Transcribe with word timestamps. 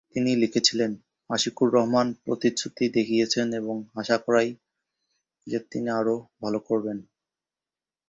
তিনি 0.15 0.31
লিখেছিলেন, 0.35 0.91
"আশিকুর 1.29 1.69
রহমান 1.73 2.07
প্রতিশ্রুতি 2.25 2.85
দেখিয়েছেন, 2.89 3.47
এবং 3.53 3.75
আশা 3.95 4.17
করাই 4.17 4.49
যে 5.47 5.57
তিনি 5.71 5.89
আরও 5.91 6.15
ভালো 6.41 6.59
করবেন।" 6.59 6.97